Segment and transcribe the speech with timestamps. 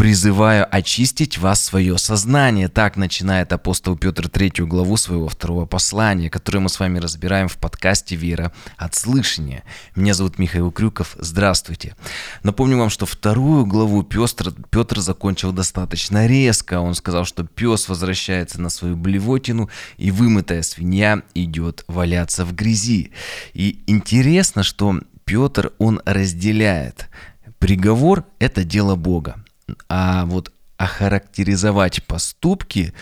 [0.00, 2.68] призываю очистить вас свое сознание.
[2.68, 7.58] Так начинает апостол Петр третью главу своего второго послания, которое мы с вами разбираем в
[7.58, 9.62] подкасте «Вера от слышания».
[9.94, 11.16] Меня зовут Михаил Крюков.
[11.18, 11.96] Здравствуйте.
[12.42, 16.80] Напомню вам, что вторую главу Петр, Петр закончил достаточно резко.
[16.80, 23.12] Он сказал, что пес возвращается на свою блевотину, и вымытая свинья идет валяться в грязи.
[23.52, 27.10] И интересно, что Петр, он разделяет
[27.58, 29.44] приговор– это дело Бога.
[29.88, 32.94] А вот охарактеризовать поступки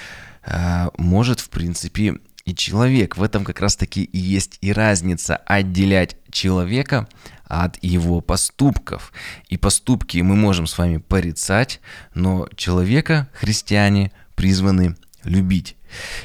[0.44, 2.16] э, может, в принципе,
[2.48, 3.18] и человек.
[3.18, 7.06] В этом как раз-таки и есть и разница отделять человека
[7.44, 9.12] от его поступков.
[9.50, 11.80] И поступки мы можем с вами порицать,
[12.14, 15.76] но человека христиане призваны любить.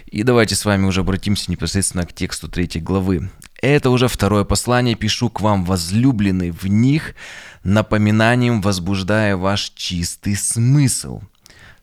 [0.06, 3.30] И давайте с вами уже обратимся непосредственно к тексту третьей главы.
[3.64, 7.16] Это уже второе послание, пишу к вам, возлюбленный в них,
[7.64, 11.22] напоминанием возбуждая ваш чистый смысл–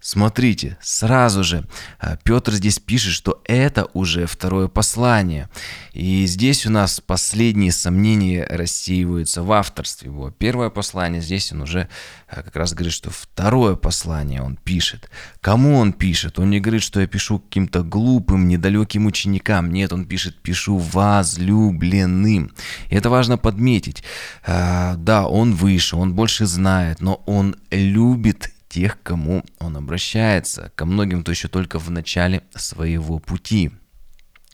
[0.03, 1.67] Смотрите, сразу же
[1.99, 5.51] а, Петр здесь пишет, что это уже второе послание.
[5.92, 10.31] И здесь у нас последние сомнения рассеиваются в авторстве его.
[10.31, 11.89] Первое послание, здесь он уже
[12.29, 15.11] а, как раз говорит, что второе послание он пишет.
[15.42, 16.39] Кому он пишет?
[16.39, 19.70] Он не говорит, что я пишу каким-то глупым, недалеким ученикам.
[19.70, 22.53] Нет, он пишет, пишу возлюбленным.
[22.89, 24.03] И это важно подметить.
[24.47, 30.73] А, да, он выше, он больше знает, но он любит тех, к кому он обращается,
[30.77, 33.73] ко многим, кто еще только в начале своего пути.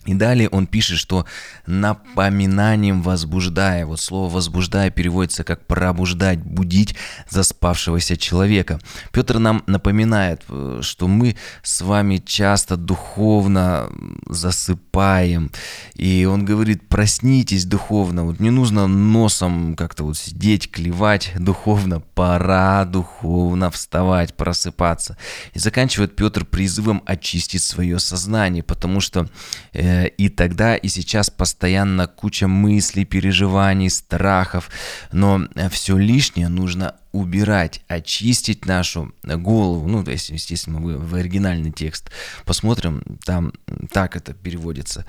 [0.06, 1.26] И далее он пишет, что
[1.66, 6.94] напоминанием возбуждая, вот слово возбуждая переводится как пробуждать, будить
[7.28, 8.78] заспавшегося человека.
[9.12, 13.88] Петр нам напоминает, э, что мы с вами часто духовно
[14.26, 15.50] засыпаем.
[15.94, 22.84] И он говорит, проснитесь духовно, вот не нужно носом как-то вот сидеть, клевать духовно, пора
[22.84, 25.16] духовно вставать, просыпаться.
[25.54, 29.28] И заканчивает Петр призывом очистить свое сознание, потому что
[29.72, 34.70] э, и тогда, и сейчас постоянно куча мыслей, переживаний, страхов,
[35.12, 39.88] но э, все лишнее нужно убирать, очистить нашу голову.
[39.88, 42.10] Ну, то есть, естественно, мы в оригинальный текст
[42.44, 43.52] посмотрим, там
[43.90, 45.06] так это переводится,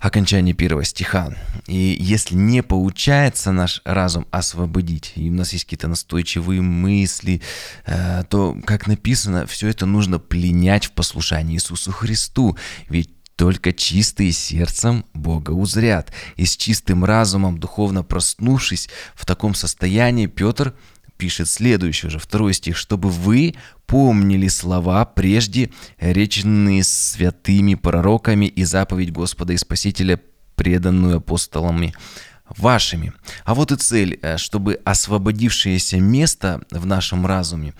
[0.00, 1.34] окончание первого стиха.
[1.66, 7.40] И если не получается наш разум освободить, и у нас есть какие-то настойчивые мысли,
[7.86, 12.56] э, то, как написано, все это нужно пленять в послушании Иисусу Христу.
[12.88, 16.12] Ведь только чистые сердцем Бога узрят.
[16.36, 20.74] И с чистым разумом, духовно проснувшись в таком состоянии, Петр
[21.18, 23.54] пишет следующее же, второй стих, чтобы вы
[23.86, 30.20] помнили слова, прежде реченные святыми пророками и заповедь Господа и Спасителя,
[30.56, 31.94] преданную апостолами
[32.48, 33.12] вашими.
[33.44, 37.74] А вот и цель, э, чтобы освободившееся место в нашем разуме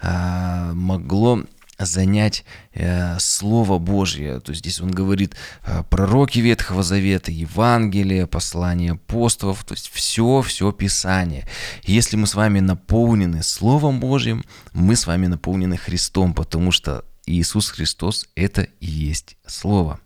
[0.00, 1.42] э, могло
[1.78, 2.44] занять
[2.74, 4.40] э, Слово Божье.
[4.40, 5.34] То есть здесь он говорит
[5.64, 11.46] э, пророки Ветхого Завета, Евангелие, послание апостолов, то есть все, все Писание.
[11.84, 17.70] Если мы с вами наполнены Словом Божьим, мы с вами наполнены Христом, потому что Иисус
[17.70, 20.00] Христос– это и есть Слово.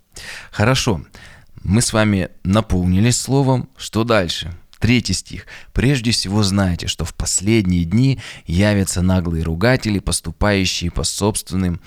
[0.50, 1.03] Хорошо,
[1.62, 4.54] мы с вами наполнились Словом, что дальше?
[4.78, 5.47] Третий стих.
[5.72, 11.81] «Прежде всего знайте, что в последние дни явятся наглые ругатели, поступающие по собственным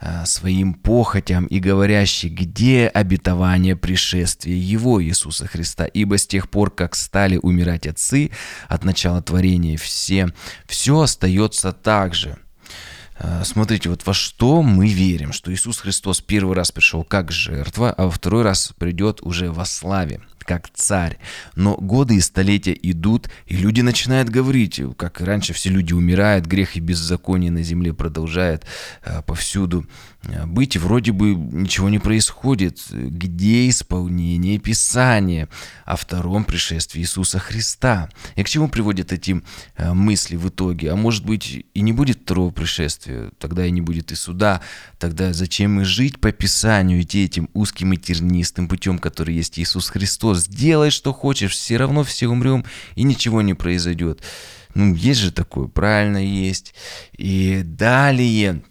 [0.00, 6.70] э, своим похотям и говорящие, где обетование пришествия Его, Иисуса Христа, ибо с тех пор,
[6.70, 8.30] как стали умирать отцы
[8.68, 10.32] от начала творения все,
[10.66, 12.38] все остается так же».
[13.18, 17.90] Э, смотрите, вот во что мы верим, что Иисус Христос первый раз пришел как жертва,
[17.90, 21.18] а во второй раз придет уже во славе как царь.
[21.54, 26.76] Но годы и столетия идут, и люди начинают говорить, как раньше все люди умирают, грех
[26.76, 28.64] и беззаконие на земле продолжает
[29.04, 29.86] э, повсюду
[30.22, 32.80] э, быть, и вроде бы ничего не происходит.
[32.90, 35.48] Где исполнение Писания
[35.84, 38.08] о втором пришествии Иисуса Христа?
[38.36, 39.42] И к чему приводят эти
[39.76, 40.92] э, мысли в итоге?
[40.92, 44.60] А может быть и не будет второго пришествия, тогда и не будет и суда,
[44.98, 49.88] тогда зачем и жить по Писанию, идти этим узким и тернистым путем, который есть Иисус
[49.88, 50.35] Христос?
[50.36, 54.22] Сделай, что хочешь, все равно все умрем, и ничего не произойдет.
[54.74, 56.74] Ну, есть же такое, правильно есть.
[57.16, 58.62] И далее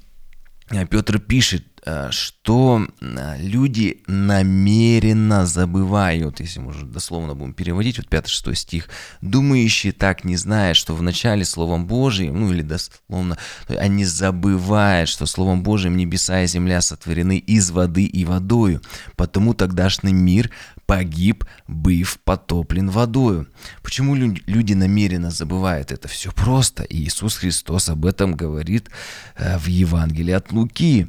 [0.69, 7.97] э, Петр пишет, Э, что э, люди намеренно забывают, если мы уже дословно будем переводить,
[7.99, 8.89] вот 5-6 стих,
[9.21, 13.37] думающие так не знают, что в начале Словом Божиим, ну или дословно,
[13.67, 18.81] они забывают, что Словом Божиим небеса и земля сотворены из воды и водою,
[19.15, 20.49] потому тогдашний мир
[20.85, 23.47] погиб, быв потоплен водою.
[23.81, 26.07] Почему люди намеренно забывают это?
[26.07, 26.85] Все просто.
[26.89, 28.89] Иисус Христос об этом говорит
[29.35, 31.07] э, в Евангелии от Луки.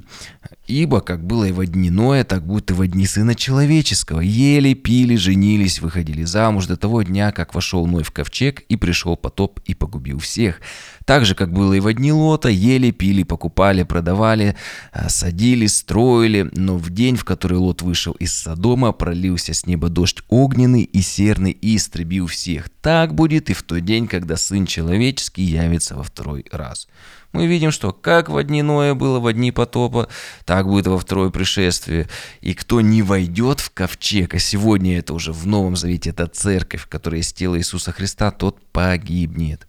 [0.66, 4.20] Ибо, как было и во дни Ноя, так будет и во дни Сына Человеческого.
[4.20, 9.16] Ели, пили, женились, выходили замуж до того дня, как вошел Ной в ковчег, и пришел
[9.16, 10.60] потоп и погубил всех.
[11.04, 14.56] Так же, как было и во дни Лота, ели, пили, покупали, продавали,
[14.92, 16.50] а, садили, строили.
[16.52, 21.00] Но в день, в который Лот вышел из Содома, пролился с неба дождь огненный и
[21.00, 22.70] серный и истребил всех.
[22.82, 26.88] Так будет и в тот день, когда Сын Человеческий явится во второй раз
[27.37, 30.09] мы видим, что как в одни Ноя было в одни потопа,
[30.47, 32.09] так будет во второе пришествие.
[32.41, 36.88] И кто не войдет в ковчег, а сегодня это уже в Новом Завете, это церковь,
[36.88, 39.69] которая из тела Иисуса Христа, тот погибнет.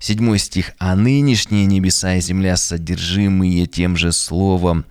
[0.00, 0.72] Седьмой стих.
[0.78, 4.84] «А нынешние небеса и земля, содержимые тем же словом,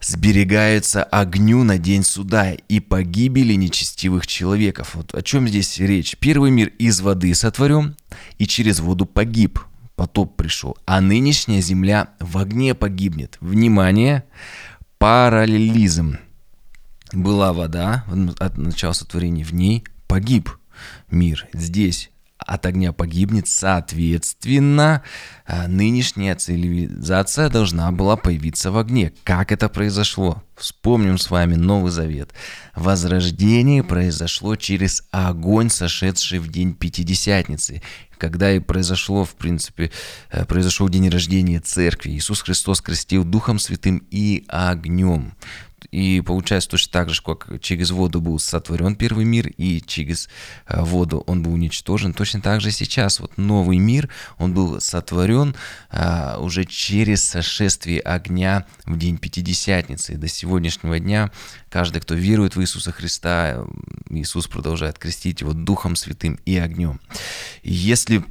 [0.00, 4.96] сберегаются огню на день суда и погибели нечестивых человеков».
[4.96, 6.16] Вот о чем здесь речь?
[6.18, 7.94] Первый мир из воды сотворен
[8.38, 9.60] и через воду погиб–
[10.04, 13.38] потоп пришел, а нынешняя земля в огне погибнет.
[13.40, 14.24] Внимание,
[14.98, 16.18] параллелизм.
[17.14, 18.04] Была вода
[18.38, 20.50] от начала сотворения, в ней погиб
[21.10, 21.48] мир.
[21.54, 22.10] Здесь
[22.46, 25.02] от огня погибнет, соответственно,
[25.46, 29.12] а, нынешняя цивилизация должна была появиться в огне.
[29.24, 30.42] Как это произошло?
[30.56, 32.32] Вспомним с вами Новый Завет.
[32.76, 37.82] Возрождение произошло через огонь, сошедший в день Пятидесятницы
[38.16, 39.90] когда и произошло, в принципе,
[40.30, 42.12] э, произошел день рождения церкви.
[42.12, 45.34] Иисус Христос крестил Духом Святым и огнем.
[45.94, 50.28] И получается точно так же, как через воду был сотворен первый мир, и через
[50.66, 53.20] э, воду он был уничтожен, точно так же сейчас.
[53.20, 55.54] Вот новый мир, он был сотворен
[55.90, 60.14] а, уже через сошествие огня в день Пятидесятницы.
[60.14, 61.30] И до сегодняшнего дня
[61.70, 63.64] каждый, кто верует в Иисуса Христа,
[64.10, 67.00] Иисус продолжает крестить его Духом Святым и огнем.
[67.62, 68.24] Если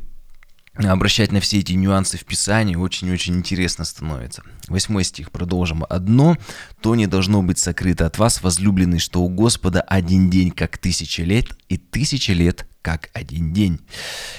[0.75, 4.43] обращать на все эти нюансы в Писании очень-очень интересно становится.
[4.67, 5.85] Восьмой стих, продолжим.
[5.89, 6.37] «Одно,
[6.81, 11.23] то не должно быть сокрыто от вас, возлюбленный, что у Господа один день, как тысяча
[11.23, 13.79] лет, и тысяча лет, как один день.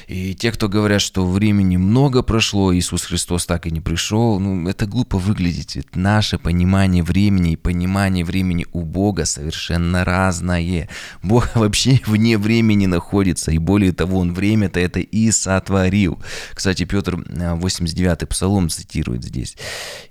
[0.06, 4.69] И те, кто говорят, что времени много прошло, Иисус Христос так и не пришел, ну,
[4.69, 5.75] это глупо выглядит.
[5.75, 10.88] Ведь наше понимание времени и понимание времени у Бога совершенно разное.
[11.23, 16.23] Бог вообще вне времени находится, и более того, Он время-то это и сотворил.
[16.52, 19.56] Кстати, Петр 89-й э, псалом цитирует здесь.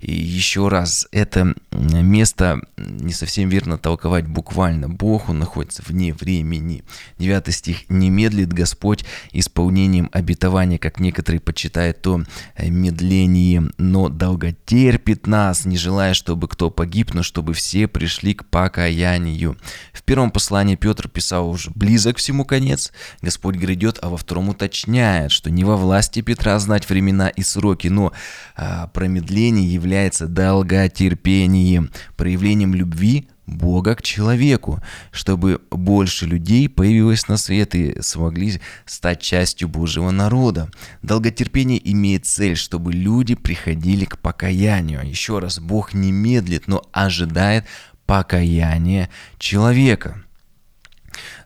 [0.00, 4.88] И еще раз, это место не совсем верно толковать буквально.
[4.88, 6.82] Бог, Он находится вне времени.
[7.18, 7.88] 9 стих.
[7.88, 12.22] «Не медлит Господь исполнением обетования, как некоторые почитают то
[12.56, 18.46] э, медлением, но долготерпит нас, не желая, чтобы кто погиб, но чтобы все пришли к
[18.46, 19.58] покаянию.
[19.92, 25.30] В первом послании Петр писал уже «близок всему конец, Господь грядет», а во втором уточняет,
[25.30, 28.12] что не во власти Петра знать времена и сроки, но
[28.56, 34.80] а, промедление является долготерпением, проявлением любви Бога к человеку,
[35.10, 40.70] чтобы больше людей появилось на свет и смогли стать частью Божьего народа.
[41.02, 45.06] Долготерпение имеет цель, чтобы люди приходили к покаянию.
[45.06, 47.66] Еще раз, Бог не медлит, но ожидает
[48.06, 50.24] покаяния человека.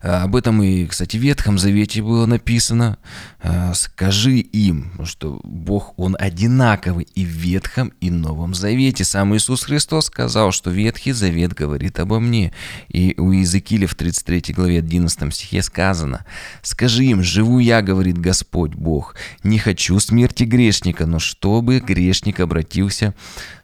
[0.03, 2.99] А, об этом и, кстати, в Ветхом Завете было написано.
[3.41, 9.05] А, «Скажи им, что Бог, Он одинаковый и в Ветхом, и Новом Завете».
[9.05, 12.53] Сам Иисус Христос сказал, что Ветхий Завет говорит обо мне.
[12.89, 16.25] И у Иезекииля в 33 главе 11 стихе сказано
[16.63, 23.15] «Скажи им, живу я, говорит Господь Бог, не хочу смерти грешника, но чтобы грешник обратился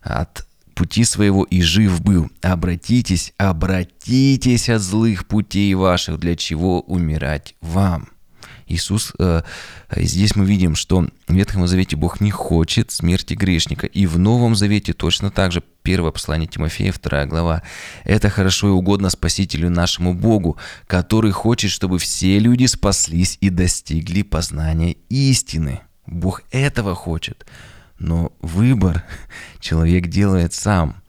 [0.02, 2.31] от пути своего и жив был.
[2.43, 8.09] Обратитесь, обратитесь от злых путей ваших, для чего умирать вам.
[8.66, 9.43] Иисус, э,
[9.95, 13.87] здесь мы видим, что в Ветхом Завете Бог не хочет смерти грешника.
[13.87, 17.62] И в Новом Завете точно так же, первое послание Тимофея, вторая глава.
[18.04, 24.23] Это хорошо и угодно Спасителю нашему Богу, который хочет, чтобы все люди спаслись и достигли
[24.23, 25.81] познания истины.
[26.07, 27.47] Бог этого хочет.
[28.04, 29.02] Но выбор
[29.61, 31.02] человек делает сам.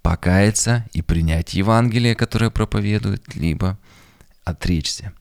[0.00, 3.78] Покаяться и принять Евангелие, которое проповедует, либо
[4.44, 5.12] отречься.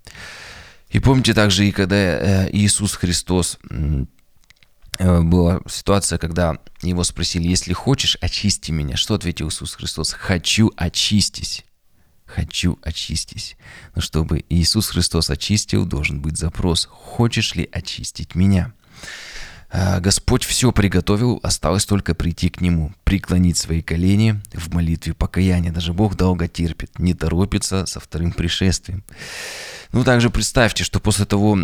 [0.89, 7.73] И помните также и когда э, Иисус Христос э, была ситуация, когда его спросили, если
[7.73, 8.95] хочешь, очисти меня.
[8.95, 10.13] Что ответил Иисус Христос?
[10.13, 11.65] Хочу очистись.
[12.25, 13.57] Хочу очистись.
[13.95, 16.87] Но чтобы Иисус Христос очистил, должен быть запрос.
[16.89, 18.73] Хочешь ли очистить меня?
[19.69, 25.71] А, Господь все приготовил, осталось только прийти к Нему, преклонить свои колени в молитве покаяния.
[25.71, 29.03] Даже Бог долго терпит, не торопится со вторым пришествием.
[29.91, 31.57] Ну, также представьте, что после того,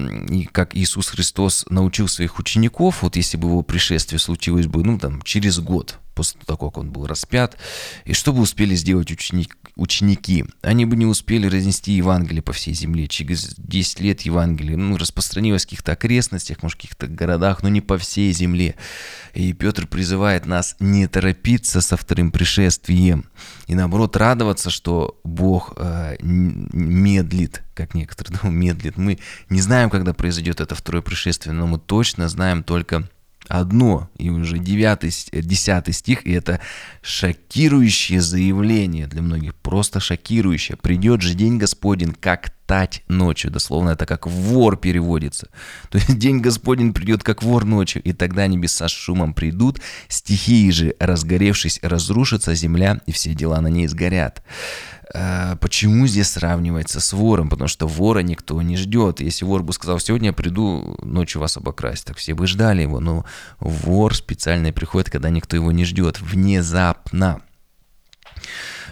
[0.51, 5.21] как Иисус Христос научил своих учеников, вот если бы его пришествие случилось бы, ну, там,
[5.23, 7.57] через год, после того, как он был распят,
[8.05, 10.45] и что бы успели сделать ученик, ученики?
[10.61, 13.07] Они бы не успели разнести Евангелие по всей земле.
[13.07, 17.81] Через 10 лет Евангелие ну, распространилось в каких-то окрестностях, может, в каких-то городах, но не
[17.81, 18.75] по всей земле.
[19.33, 23.25] И Петр призывает нас не торопиться со вторым пришествием,
[23.67, 28.97] и наоборот радоваться, что Бог э, медлит, как некоторые думают, медлит.
[28.97, 33.09] Мы не знаем, когда произойдет это второе пришествие, но мы точно знаем только
[33.47, 36.59] одно, и уже девятый, десятый стих, и это
[37.01, 40.77] шокирующее заявление для многих, просто шокирующее.
[40.77, 43.51] «Придет же день Господень, как тать ночью».
[43.51, 45.49] Дословно это как вор переводится.
[45.91, 50.71] То есть день Господень придет, как вор ночью, и тогда небеса с шумом придут, стихии
[50.71, 54.41] же, разгоревшись, разрушится земля, и все дела на ней сгорят.
[55.13, 57.49] Э, почему здесь сравнивается с вором?
[57.49, 59.21] Потому что вора никто не ждет.
[59.21, 62.99] Если вор бы сказал, сегодня я приду ночью вас обокрасть, так все бы ждали его.
[62.99, 63.23] Но
[63.59, 67.41] вор специально приходит, когда никто его не ждет, внезапно.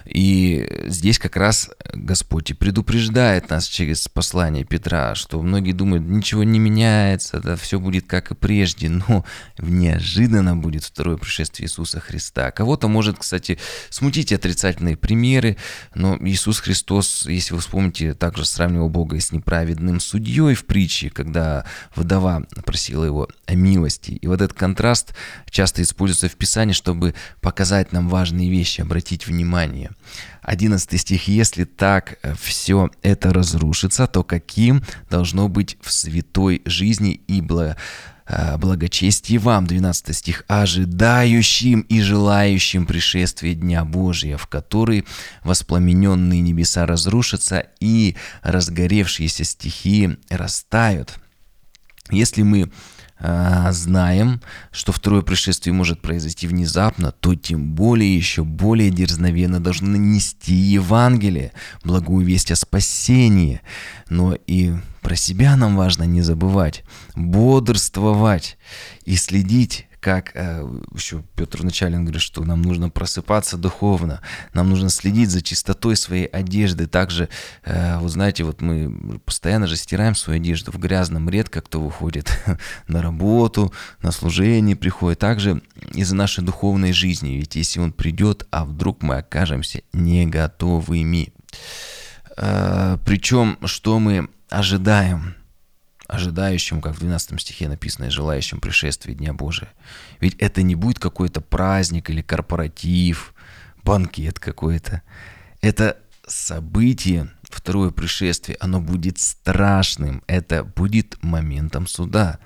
[0.04, 6.44] И здесь как раз Господь и предупреждает нас через послание Петра, что многие думают, ничего
[6.44, 9.24] не меняется, да все будет как и прежде, но
[9.58, 12.50] неожиданно будет второе пришествие Иисуса Христа.
[12.50, 13.58] Кого-то может, кстати,
[13.90, 15.56] смутить отрицательные примеры,
[15.94, 21.64] но Иисус Христос, если вы вспомните, также сравнивал Бога с неправедным судьей в притче, когда
[21.94, 24.12] вдова просила его о милости.
[24.12, 25.14] И вот этот контраст
[25.50, 29.91] часто используется в Писании, чтобы показать нам важные вещи, обратить внимание.
[30.42, 31.28] 11 стих.
[31.28, 37.42] «Если так э, все это разрушится, то каким должно быть в святой жизни и
[38.26, 45.04] э, благочестие вам, 12 стих, ожидающим и желающим пришествия Дня Божия, в который
[45.44, 51.14] воспламененные небеса разрушатся и разгоревшиеся стихии растают.
[52.10, 52.70] Если мы
[53.70, 54.40] знаем,
[54.72, 61.52] что второе пришествие может произойти внезапно, то тем более еще более дерзновенно должны нести Евангелие,
[61.84, 63.60] благую весть о спасении.
[64.08, 68.58] Но и про себя нам важно не забывать, бодрствовать
[69.04, 74.20] и следить как э, еще Петр Началин говорит, что нам нужно просыпаться духовно,
[74.52, 76.88] нам нужно следить за чистотой своей одежды.
[76.88, 77.28] Также,
[77.64, 82.36] э, вот знаете, вот мы постоянно же стираем свою одежду в грязном, редко кто выходит
[82.88, 85.20] на работу, на служение приходит.
[85.20, 85.62] Также
[85.94, 91.32] из-за нашей духовной жизни, ведь если он придет, а вдруг мы окажемся не готовыми.
[92.36, 95.36] Э, причем, что мы ожидаем?
[96.12, 99.72] Ожидающим, как в 12 стихе написано, и желающим пришествия Дня Божия.
[100.20, 103.34] Ведь это не будет какой-то праздник или корпоратив,
[103.82, 105.02] банкет какой-то.
[105.62, 110.22] Это событие, второе пришествие, оно будет страшным.
[110.26, 112.38] Это будет моментом суда.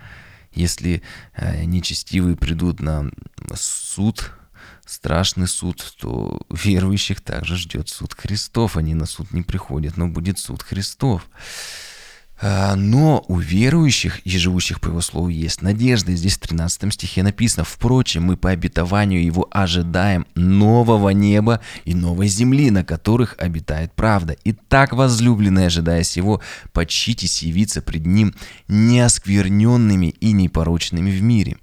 [0.52, 1.02] Если
[1.34, 3.10] э, нечестивые придут на
[3.54, 4.32] суд,
[4.86, 8.76] страшный суд, то верующих также ждет суд Христов.
[8.76, 11.28] Они на суд не приходят, но будет суд Христов.
[12.38, 16.12] А, но у верующих и живущих по его слову есть надежда.
[16.12, 21.94] И здесь в 13 стихе написано, «Впрочем, мы по обетованию его ожидаем нового неба и
[21.94, 24.36] новой земли, на которых обитает правда.
[24.44, 26.40] И так, возлюбленные, ожидая сего,
[26.72, 28.34] почитесь явиться пред ним
[28.68, 31.56] неоскверненными и непорочными в мире».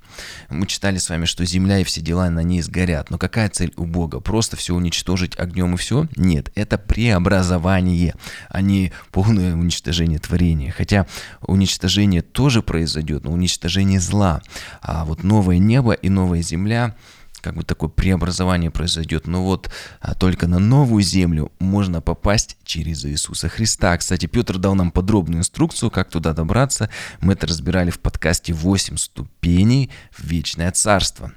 [0.49, 3.09] Мы читали с вами, что земля и все дела на ней сгорят.
[3.09, 4.19] Но какая цель у Бога?
[4.19, 6.07] Просто все уничтожить огнем и все?
[6.15, 8.15] Нет, это преобразование,
[8.49, 10.62] а не полное уничтожение творения.
[10.71, 11.07] Хотя
[11.41, 14.41] уничтожение тоже произойдет, но уничтожение зла.
[14.81, 16.95] А вот новое небо и новая земля
[17.43, 19.27] как бы такое преобразование произойдет.
[19.27, 23.95] Но вот а, только на новую землю можно попасть через Иисуса Христа.
[23.97, 26.89] Кстати, Петр дал нам подробную инструкцию, как туда добраться.
[27.19, 31.33] Мы это разбирали в подкасте «8 ступеней в вечное царство».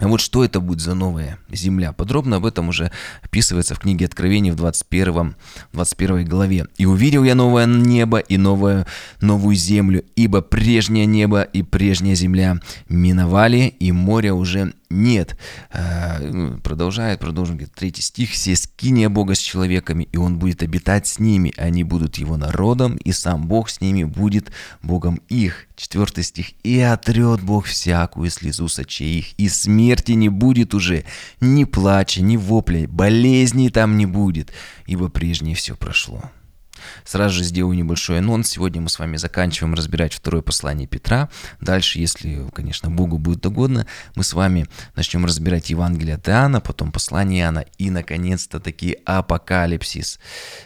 [0.00, 1.92] Вот что это будет за новая земля?
[1.92, 5.34] Подробно об этом уже описывается в книге Откровений в 21,
[5.72, 6.66] 21 главе.
[6.76, 8.86] «И увидел я новое небо и новое,
[9.20, 15.36] новую землю, ибо прежнее небо и прежняя земля миновали, и моря уже нет.
[15.70, 18.30] А, ну, продолжает, продолжим, говорит, третий стих.
[18.30, 22.96] «Все скиния Бога с человеками, и Он будет обитать с ними, они будут Его народом,
[22.96, 24.50] и сам Бог с ними будет
[24.82, 25.66] Богом их».
[25.76, 26.52] Четвертый стих.
[26.62, 31.04] «И отрет Бог всякую слезу с очей их, и смерти не будет уже,
[31.40, 34.52] ни плача, ни вопля, болезней там не будет,
[34.86, 36.22] ибо прежнее все прошло».
[37.04, 38.48] Сразу же сделаю небольшой анонс.
[38.48, 41.28] Сегодня мы с вами заканчиваем разбирать второе послание Петра.
[41.60, 44.66] Дальше, если, конечно, Богу будет угодно, мы с вами
[44.96, 50.18] начнем разбирать Евангелие от Иоанна, потом послание Иоанна и, наконец-то, таки апокалипсис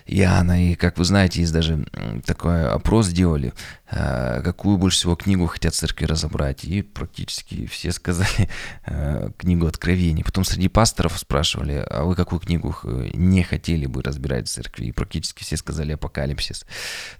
[0.06, 0.70] Иоанна.
[0.70, 1.86] И, как вы знаете, есть даже
[2.24, 3.52] такой опрос сделали,
[3.90, 6.64] э, какую больше всего книгу хотят церкви разобрать.
[6.64, 8.48] И практически все сказали
[8.86, 10.24] э, книгу Откровений.
[10.24, 12.74] Потом среди пасторов спрашивали, а вы какую книгу
[13.14, 14.86] не хотели бы разбирать в церкви?
[14.86, 16.66] И практически все сказали апокалипсис.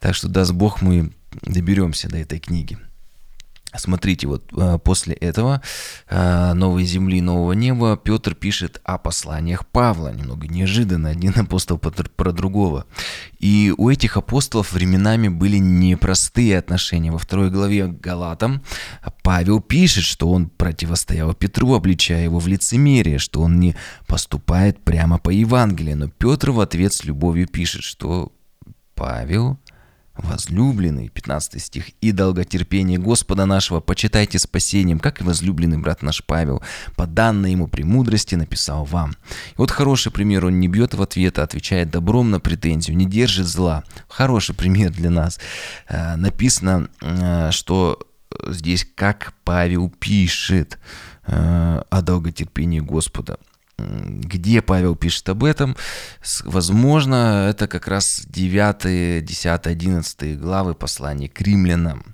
[0.00, 1.12] Так что, даст Бог, мы
[1.42, 2.78] доберемся до этой книги.
[3.74, 5.62] Смотрите, вот э, после этого
[6.10, 10.12] э, «Новой земли, нового неба» Петр пишет о посланиях Павла.
[10.12, 12.84] Немного неожиданно, один апостол про другого.
[13.38, 17.10] И у этих апостолов временами были непростые отношения.
[17.10, 18.62] Во второй главе Галатам
[19.22, 23.74] Павел пишет, что он противостоял Петру, обличая его в лицемерие, что он не
[24.06, 25.96] поступает прямо по Евангелию.
[25.96, 28.32] Но Петр в ответ с любовью пишет, что
[29.02, 29.58] Павел
[30.14, 36.62] возлюбленный, 15 стих, и долготерпение Господа нашего почитайте спасением, как и возлюбленный брат наш Павел,
[36.94, 39.10] по данной ему премудрости написал вам.
[39.10, 43.06] И вот хороший пример, он не бьет в ответ, а отвечает добром на претензию, не
[43.06, 43.82] держит зла.
[44.06, 45.40] Хороший пример для нас.
[45.88, 47.98] Э, написано, э, что
[48.46, 50.78] здесь как Павел пишет
[51.26, 53.38] э, о долготерпении Господа
[54.22, 55.76] где Павел пишет об этом.
[56.44, 62.11] Возможно, это как раз 9, 10, 11 главы послания к римлянам.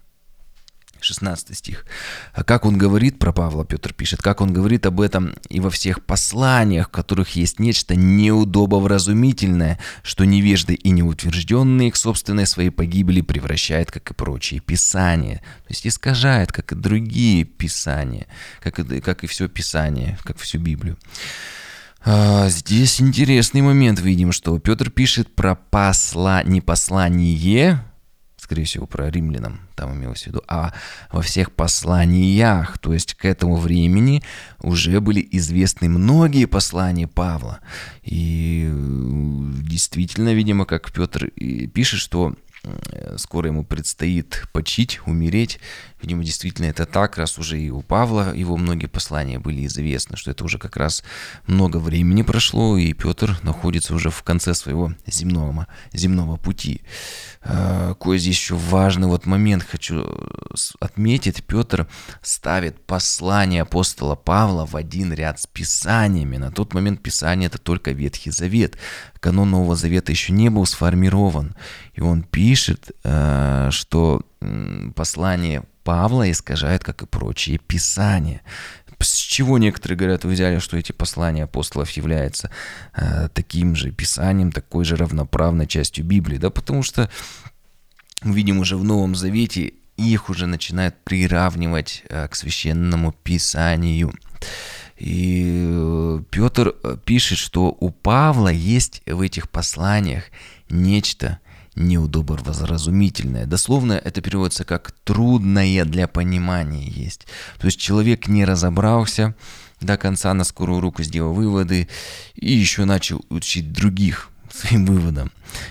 [1.00, 1.86] 16 стих.
[2.32, 5.70] А как он говорит про Павла, Петр пишет, как он говорит об этом и во
[5.70, 13.20] всех посланиях, в которых есть нечто неудобовразумительное, что невежды и неутвержденные к собственной своей погибели
[13.20, 15.38] превращает, как и прочие писания.
[15.38, 18.26] То есть искажает, как и другие писания,
[18.60, 20.96] как и, как и все писание, как всю Библию.
[22.04, 27.84] А, здесь интересный момент видим, что Петр пишет про посла, не послание,
[28.48, 30.72] скорее всего, про римлянам, там имелось в виду, а
[31.12, 34.22] во всех посланиях, то есть к этому времени
[34.62, 37.58] уже были известны многие послания Павла.
[38.04, 41.30] И э, действительно, видимо, как Петр
[41.74, 45.60] пишет, что Э, скоро ему предстоит почить, умереть.
[46.00, 50.30] Видимо, действительно это так, раз уже и у Павла его многие послания были известны, что
[50.30, 51.02] это уже как раз
[51.46, 56.82] много времени прошло, и Петр находится уже в конце своего земного, земного пути.
[57.42, 60.06] А, кое здесь еще важный вот момент хочу
[60.80, 61.44] отметить.
[61.44, 61.88] Петр
[62.22, 66.36] ставит послание апостола Павла в один ряд с Писаниями.
[66.36, 68.76] На тот момент Писание это только Ветхий Завет.
[69.20, 71.56] Канон Нового Завета еще не был сформирован.
[71.94, 74.22] И он пишет, а, что
[74.94, 78.42] послание Павла искажает, как и прочие писания.
[79.00, 82.50] С чего некоторые говорят, вы взяли, что эти послания апостолов являются
[82.94, 86.36] э, таким же писанием, такой же равноправной частью Библии?
[86.36, 87.08] Да потому что
[88.22, 94.12] мы видим уже в Новом Завете, их уже начинают приравнивать э, к священному писанию.
[94.96, 100.24] И э, Петр э, пишет, что у Павла есть в этих посланиях
[100.70, 101.38] нечто
[101.78, 103.46] неудобовразумительное.
[103.46, 107.26] Дословно это переводится как «трудное для понимания есть».
[107.58, 109.34] То есть человек не разобрался
[109.80, 111.88] до конца, на скорую руку сделал выводы
[112.34, 115.30] и еще начал учить других своим выводам.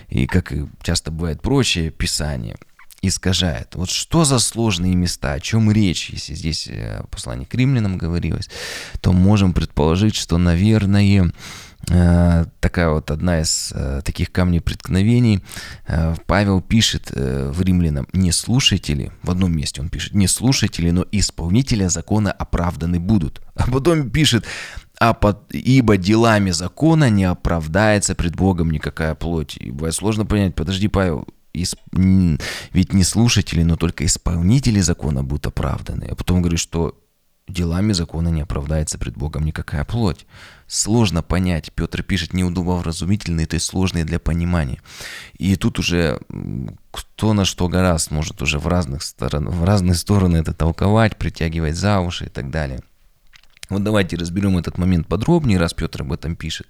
[0.09, 2.57] И как часто бывает прочее писание
[3.01, 3.75] искажает.
[3.75, 8.49] Вот что за сложные места, о чем речь, если здесь э, послание к римлянам говорилось,
[9.01, 11.31] то можем предположить, что, наверное,
[11.85, 15.41] такая вот одна из э, таких камней преткновений.
[15.87, 21.05] Э, Павел пишет в римлянам, не слушатели, в одном месте он пишет, не слушатели, но
[21.11, 23.41] исполнители закона оправданы будут.
[23.55, 24.45] А потом пишет,
[24.99, 29.57] а под, ибо делами закона не оправдается пред Богом никакая плоть.
[29.57, 31.79] И бывает сложно понять, подожди, Павел, исп...
[32.73, 36.07] ведь не слушатели, но только исполнители закона будут оправданы.
[36.11, 36.97] А потом говорит, что
[37.47, 40.25] делами закона не оправдается пред Богом никакая плоть.
[40.67, 41.71] Сложно понять.
[41.73, 44.81] Петр пишет неудобовразумительные, то есть сложные для понимания.
[45.37, 46.19] И тут уже
[46.91, 51.75] кто на что гораздо может уже в разных сторон, в разные стороны это толковать, притягивать
[51.75, 52.81] за уши и так далее.
[53.69, 56.67] Вот давайте разберем этот момент подробнее, раз Петр об этом пишет.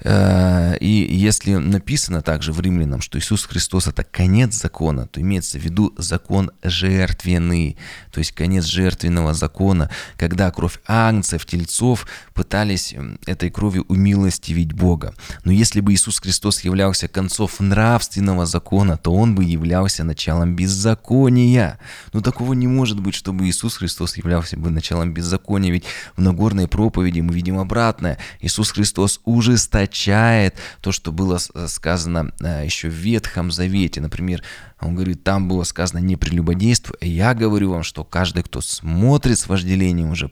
[0.00, 5.58] Э, и если написано также в Римлянам, что Иисус Христос это конец закона, то имеется
[5.58, 7.76] в виду закон жертвенный,
[8.12, 12.94] то есть конец жертвенного закона, когда кровь агнцев, тельцов пытались
[13.26, 15.14] этой кровью умилостивить Бога.
[15.44, 21.78] Но если бы Иисус Христос являлся концов нравственного закона, то Он бы являлся началом беззакония.
[22.12, 25.84] Но такого не может быть, чтобы Иисус Христос являлся бы началом беззакония, ведь
[26.16, 28.18] в Нагорной проповеди мы видим обратное.
[28.40, 32.32] Иисус Христос ужесточил ужесточает то, что было сказано
[32.64, 34.00] еще в Ветхом Завете.
[34.00, 34.42] Например,
[34.80, 39.38] он говорит, там было сказано не прелюбодействуй, а я говорю вам, что каждый, кто смотрит
[39.38, 40.30] с вожделением, уже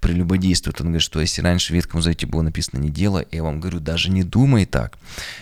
[0.00, 0.80] прелюбодействует.
[0.80, 3.80] Он говорит, что если раньше в Ветхом Завете было написано не дело, я вам говорю,
[3.80, 4.98] даже не думай так.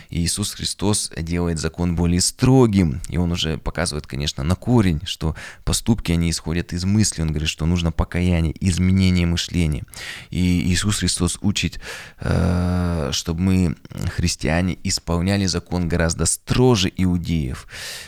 [0.09, 5.35] И Иисус Христос делает закон более строгим, и он уже показывает, конечно, на корень, что
[5.63, 7.21] поступки, они исходят из мысли.
[7.21, 9.85] Он говорит, что нужно покаяние, изменение мышления.
[10.31, 11.79] И Иисус Христос учит,
[12.19, 13.75] э, чтобы мы,
[14.15, 17.67] христиане, исполняли закон гораздо строже иудеев.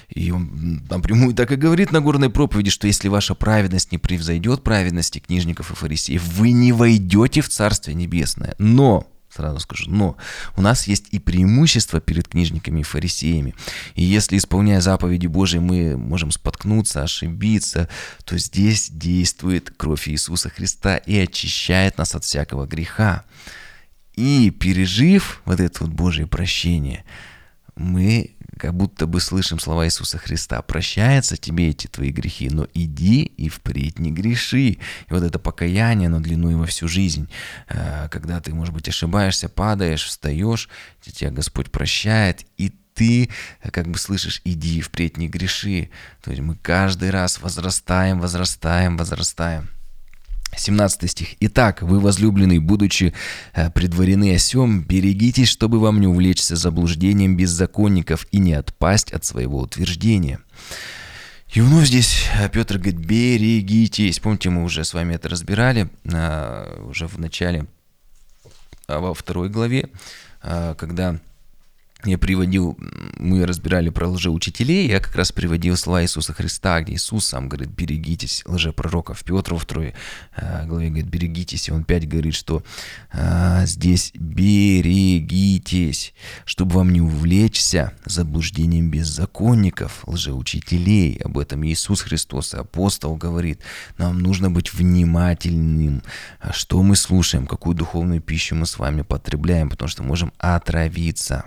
[0.10, 4.63] И он напрямую так и говорит на горной проповеди, что если ваша праведность не превзойдет
[4.63, 8.56] праведности книжников и фарисеев, вы не войдете в Царствие Небесное.
[8.58, 9.89] Но сразу скажу.
[9.89, 10.17] Но
[10.58, 13.54] у нас есть и преимущество перед книжниками и фарисеями.
[13.95, 17.88] И если, исполняя заповеди Божьи, мы можем споткнуться, ошибиться,
[18.26, 23.26] то здесь действует кровь Иисуса Христа и очищает нас от всякого греха.
[24.15, 27.06] И пережив вот это вот Божье прощение,
[27.76, 30.62] мы как будто бы слышим слова Иисуса Христа.
[30.62, 34.60] Прощаются тебе эти твои грехи, но иди и впредь не греши.
[34.60, 37.30] И вот это покаяние, оно длиной во всю жизнь.
[37.69, 40.69] Э, когда ты, может быть, ошибаешься, падаешь, встаешь,
[41.02, 43.30] тебя Господь прощает, и ты
[43.72, 45.89] как бы слышишь, иди впредь не греши.
[46.22, 49.69] То есть мы каждый раз возрастаем, возрастаем, возрастаем.
[50.55, 51.29] 17 стих.
[51.39, 53.13] «Итак, вы, возлюбленные, будучи
[53.53, 59.59] э, предварены осем, берегитесь, чтобы вам не увлечься заблуждением беззаконников и не отпасть от своего
[59.59, 60.39] утверждения».
[61.53, 64.19] И вновь здесь э, Петр говорит, берегитесь.
[64.19, 67.65] Помните, мы уже с вами это разбирали, э, уже в начале,
[68.88, 69.89] во второй главе,
[70.41, 71.19] когда
[72.05, 72.77] я приводил,
[73.17, 77.71] мы разбирали про лжеучителей, я как раз приводил слова Иисуса Христа, где Иисус сам говорит,
[77.71, 79.21] берегитесь лжепророков.
[79.25, 79.93] Петр во второй
[80.38, 82.63] э, главе говорит, берегитесь, и он опять говорит, что
[83.12, 84.93] а, здесь берегитесь,
[86.45, 91.17] чтобы вам не увлечься заблуждением беззаконников, лжеучителей.
[91.17, 93.59] Об этом Иисус Христос, апостол, говорит,
[93.97, 96.01] нам нужно быть внимательным,
[96.51, 101.43] что мы слушаем, какую духовную пищу мы с вами потребляем, потому что можем отравиться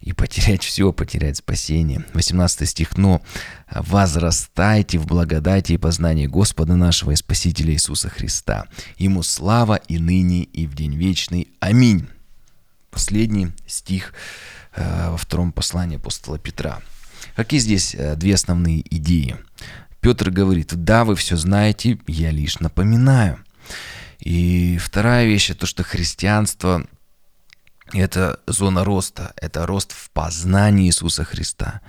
[0.00, 2.04] и потерять все, потерять спасение.
[2.14, 2.96] 18 стих.
[2.96, 3.22] «Но
[3.70, 8.66] возрастайте в благодати и познании Господа нашего и Спасителя Иисуса Христа.
[8.98, 11.48] Ему слава и ныне, и в день вечный.
[11.60, 12.08] Аминь».
[12.90, 14.12] Последний стих
[14.74, 16.80] э, во втором послании апостола Петра.
[17.34, 19.36] Какие здесь э, две основные идеи?
[20.00, 23.38] Петр говорит, да, вы все знаете, я лишь напоминаю.
[24.18, 26.86] И вторая вещь, то, что христианство
[27.92, 31.80] это зона роста, это рост в познании Иисуса Христа.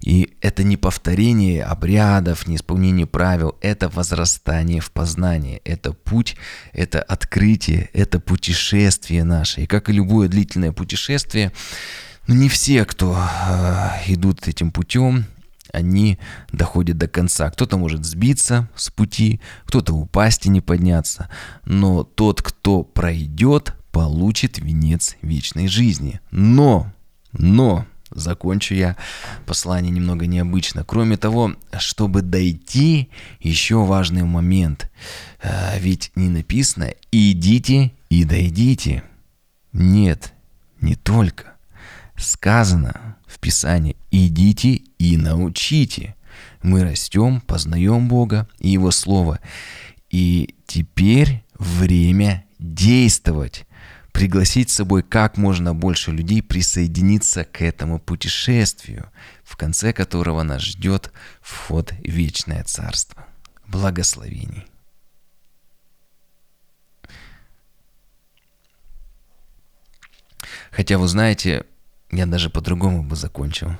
[0.00, 6.36] И это не повторение обрядов, не исполнение правил, это возрастание в познании, это путь,
[6.72, 9.62] это открытие, это путешествие наше.
[9.62, 11.52] И как и любое длительное путешествие,
[12.26, 15.24] ну не все, кто э, идут этим путем,
[15.72, 16.18] они
[16.52, 17.50] доходят до конца.
[17.50, 21.28] Кто-то может сбиться с пути, кто-то упасть и не подняться.
[21.64, 26.20] Но тот, кто пройдет, получит венец вечной жизни.
[26.30, 26.92] Но,
[27.32, 28.96] но, закончу я
[29.44, 30.84] послание немного необычно.
[30.84, 33.08] Кроме того, чтобы дойти,
[33.40, 34.88] еще важный момент.
[35.42, 39.02] А, ведь не написано «идите и дойдите».
[39.72, 40.32] Нет,
[40.80, 41.54] не только.
[42.16, 46.14] Сказано в Писании «идите и научите».
[46.62, 49.40] Мы растем, познаем Бога и Его Слово.
[50.08, 53.66] И теперь время действовать
[54.18, 59.12] пригласить с собой как можно больше людей присоединиться к этому путешествию,
[59.44, 63.24] в конце которого нас ждет вход в вечное царство.
[63.68, 64.66] Благословений.
[70.72, 71.64] Хотя, вы знаете,
[72.10, 73.76] я даже по-другому бы закончил.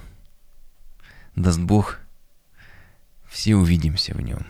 [1.34, 1.98] Даст Бог,
[3.28, 4.46] все увидимся в нем.